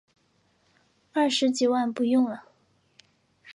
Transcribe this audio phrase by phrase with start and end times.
[1.13, 2.45] 二十几万不用了